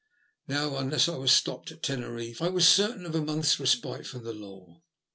Now, 0.47 0.77
un 0.77 0.89
less 0.89 1.07
I 1.07 1.15
was 1.15 1.31
stopped 1.31 1.71
at 1.71 1.83
Teneriffe, 1.83 2.41
I 2.41 2.49
was 2.49 2.67
certain 2.67 3.05
of 3.05 3.13
a 3.13 3.21
month's 3.21 3.59
respite 3.59 4.07
from 4.07 4.23
the 4.23 4.33
law. 4.33 4.81